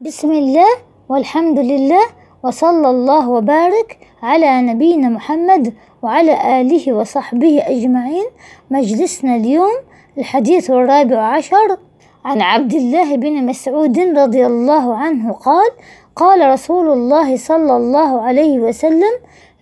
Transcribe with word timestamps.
بسم 0.00 0.30
الله 0.30 0.66
والحمد 1.08 1.58
لله 1.58 2.06
وصلى 2.44 2.90
الله 2.90 3.28
وبارك 3.28 3.98
على 4.22 4.62
نبينا 4.62 5.08
محمد 5.08 5.74
وعلى 6.02 6.60
آله 6.60 6.92
وصحبه 6.92 7.62
أجمعين. 7.66 8.24
مجلسنا 8.70 9.36
اليوم 9.36 9.74
الحديث 10.18 10.70
الرابع 10.70 11.18
عشر 11.18 11.76
عن 12.24 12.40
عبد 12.40 12.74
الله 12.74 13.16
بن 13.16 13.46
مسعود 13.46 13.98
رضي 13.98 14.46
الله 14.46 14.96
عنه 14.96 15.32
قال 15.32 15.70
قال 16.16 16.50
رسول 16.50 16.88
الله 16.88 17.36
صلى 17.36 17.76
الله 17.76 18.20
عليه 18.20 18.58
وسلم 18.58 19.14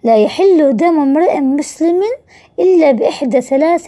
لا 0.03 0.17
يحل 0.17 0.77
دم 0.77 1.01
امرئ 1.01 1.41
مسلم 1.41 2.03
إلا 2.59 2.93
بإحدى 2.93 3.41
ثلاث 3.41 3.87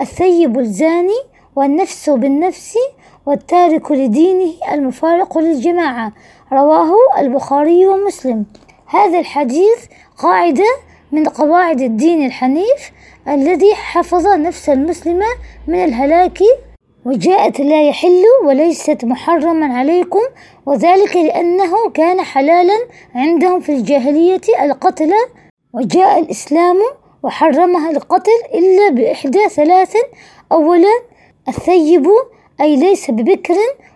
الثيب 0.00 0.58
الزاني 0.58 1.35
والنفس 1.56 2.10
بالنفس 2.10 2.78
والتارك 3.26 3.90
لدينه 3.92 4.52
المفارق 4.72 5.38
للجماعة. 5.38 6.12
رواه 6.52 6.92
البخاري 7.18 7.86
ومسلم. 7.86 8.44
هذا 8.86 9.18
الحديث 9.18 9.78
قاعدة 10.18 10.64
من 11.12 11.24
قواعد 11.24 11.80
الدين 11.80 12.26
الحنيف 12.26 12.92
الذي 13.28 13.74
حفظ 13.74 14.26
نفس 14.26 14.68
المسلمة 14.68 15.26
من 15.66 15.84
الهلاك 15.84 16.38
وجاءت 17.04 17.60
لا 17.60 17.88
يحل 17.88 18.22
وليست 18.44 19.04
محرما 19.04 19.78
عليكم 19.78 20.20
وذلك 20.66 21.16
لأنه 21.16 21.90
كان 21.94 22.20
حلالا 22.20 22.86
عندهم 23.14 23.60
في 23.60 23.72
الجاهلية 23.72 24.40
القتل 24.62 25.12
وجاء 25.72 26.18
الإسلام 26.18 26.76
وحرمها 27.22 27.90
القتل 27.90 28.38
إلا 28.54 28.88
بإحدى 28.90 29.48
ثلاث 29.48 29.96
أولا 30.52 31.15
الثيب 31.48 32.06
أي 32.60 32.76
ليس 32.76 33.10
ببكر 33.10 33.54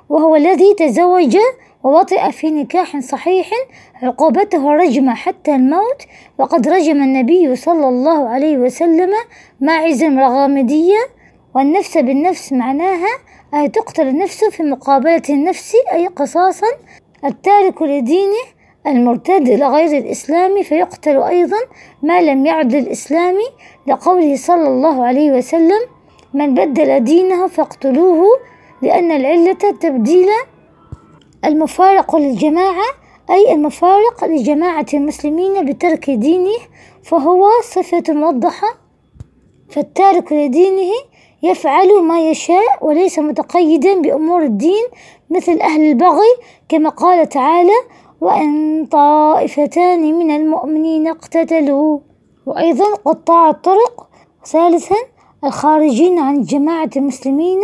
وهو 0.09 0.37
الذي 0.37 0.75
تزوج 0.75 1.37
ووطئ 1.85 2.31
في 2.31 2.51
نكاح 2.51 2.99
صحيح 3.01 3.51
عقوبته 4.03 4.73
رجم 4.73 5.11
حتى 5.11 5.55
الموت 5.55 6.03
وقد 6.39 6.69
رجم 6.69 7.03
النبي 7.03 7.57
صلى 7.57 7.89
الله 7.89 8.29
عليه 8.29 8.59
وسلم 8.59 9.11
ماعز 9.61 10.05
رغامدية 10.05 10.99
والنفس 11.55 11.99
بالنفس 11.99 12.53
معناها 12.53 13.09
أي 13.55 13.69
تقتل 13.69 14.09
النفس 14.09 14.45
في 14.45 14.63
مقابلة 14.63 15.23
النفس 15.31 15.73
أي 15.93 16.07
قصاصا 16.07 16.67
التارك 17.25 17.83
لدينه 17.83 18.45
المرتد 18.87 19.49
إلى 19.49 19.67
غير 19.67 19.99
الإسلام 19.99 20.63
فيقتل 20.63 21.23
أيضا 21.23 21.59
ما 22.03 22.21
لم 22.21 22.47
يعد 22.47 22.75
للإسلام 22.75 23.35
لقوله 23.87 24.37
صلى 24.37 24.69
الله 24.69 25.05
عليه 25.05 25.33
وسلم 25.33 25.81
من 26.35 26.55
بدل 26.55 27.05
دينه 27.05 27.47
فاقتلوه 27.47 28.25
لأن 28.83 29.11
العلة 29.11 29.53
تبديل 29.81 30.29
المفارق 31.45 32.17
للجماعة 32.17 32.87
أي 33.31 33.53
المفارق 33.53 34.25
لجماعة 34.25 34.87
المسلمين 34.95 35.65
بترك 35.65 36.11
دينه 36.11 36.59
فهو 37.03 37.47
صفة 37.63 38.03
موضحة. 38.09 38.69
فالتارك 39.69 40.33
لدينه 40.33 40.93
يفعل 41.43 42.03
ما 42.03 42.21
يشاء 42.31 42.87
وليس 42.87 43.19
متقيدا 43.19 44.01
بأمور 44.01 44.43
الدين 44.43 44.85
مثل 45.31 45.61
أهل 45.61 45.81
البغي 45.81 46.33
كما 46.69 46.89
قال 46.89 47.29
تعالى 47.29 47.77
وإن 48.21 48.87
طائفتان 48.87 50.19
من 50.19 50.31
المؤمنين 50.31 51.09
اقتتلوا 51.09 51.99
وأيضا 52.47 52.95
قطاع 52.95 53.51
الطرق. 53.51 54.09
ثالثا 54.47 54.97
الخارجين 55.45 56.19
عن 56.19 56.43
جماعة 56.43 56.91
المسلمين 56.97 57.61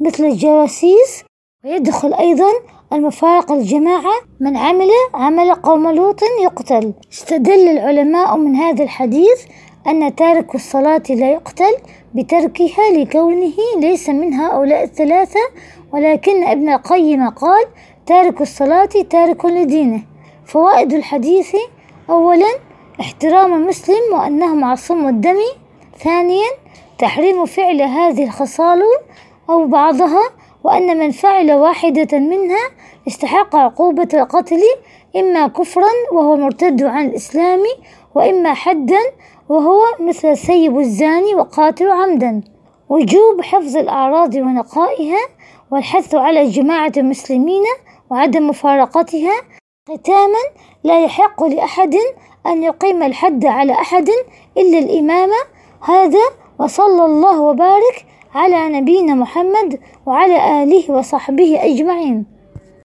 مثل 0.00 0.24
الجواسيس 0.24 1.24
ويدخل 1.64 2.14
أيضا 2.14 2.50
المفارق 2.92 3.52
الجماعة 3.52 4.14
من 4.40 4.56
عمل 4.56 4.90
عمل 5.14 5.54
قوم 5.54 5.90
لوط 5.90 6.20
يقتل. 6.42 6.92
استدل 7.12 7.68
العلماء 7.68 8.36
من 8.36 8.56
هذا 8.56 8.84
الحديث 8.84 9.44
أن 9.86 10.14
تارك 10.14 10.54
الصلاة 10.54 11.02
لا 11.10 11.30
يقتل 11.30 11.76
بتركها 12.14 12.90
لكونه 12.92 13.52
ليس 13.78 14.08
من 14.08 14.34
هؤلاء 14.34 14.84
الثلاثة. 14.84 15.40
ولكن 15.92 16.44
ابن 16.44 16.68
القيم 16.68 17.28
قال 17.28 17.64
تارك 18.06 18.40
الصلاة 18.40 18.88
تارك 19.10 19.44
لدينه 19.44 20.02
فوائد 20.46 20.92
الحديث 20.92 21.56
أولا 22.10 22.54
احترام 23.00 23.54
المسلم 23.54 24.12
وأنه 24.12 24.54
معصوم 24.54 25.08
الدم. 25.08 25.38
ثانيا 25.98 26.48
تحريم 27.02 27.46
فعل 27.46 27.82
هذه 27.82 28.24
الخصال 28.24 28.82
أو 29.50 29.66
بعضها 29.66 30.22
وأن 30.64 30.98
من 30.98 31.10
فعل 31.10 31.52
واحدة 31.52 32.18
منها 32.18 32.70
استحق 33.08 33.56
عقوبة 33.56 34.08
القتل 34.14 34.60
إما 35.16 35.46
كفرا 35.46 35.90
وهو 36.12 36.36
مرتد 36.36 36.82
عن 36.82 37.06
الإسلام 37.06 37.60
وإما 38.14 38.54
حدا 38.54 39.00
وهو 39.48 39.82
مثل 40.00 40.28
السيب 40.28 40.78
الزاني 40.78 41.34
وقاتل 41.34 41.90
عمدا. 41.90 42.42
وجوب 42.88 43.40
حفظ 43.42 43.76
الأعراض 43.76 44.34
ونقائها 44.34 45.20
والحث 45.70 46.14
على 46.14 46.48
جماعة 46.48 46.92
المسلمين 46.96 47.62
وعدم 48.10 48.48
مفارقتها 48.48 49.34
ختاما 49.88 50.42
لا 50.84 51.04
يحق 51.04 51.44
لأحد 51.44 51.94
أن 52.46 52.62
يقيم 52.62 53.02
الحد 53.02 53.46
على 53.46 53.72
أحد 53.72 54.08
إلا 54.58 54.78
الإمام. 54.78 55.30
هذا 55.80 56.41
وصلى 56.62 57.04
الله 57.04 57.40
وبارك 57.40 58.06
على 58.34 58.68
نبينا 58.68 59.14
محمد 59.14 59.80
وعلى 60.06 60.62
آله 60.62 60.90
وصحبه 60.90 61.64
أجمعين. 61.64 62.31